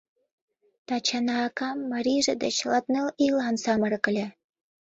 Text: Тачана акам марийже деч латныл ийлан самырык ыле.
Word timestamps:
Тачана 0.87 1.35
акам 1.47 1.77
марийже 1.91 2.33
деч 2.43 2.55
латныл 2.71 3.07
ийлан 3.25 3.55
самырык 3.63 4.03
ыле. 4.11 4.27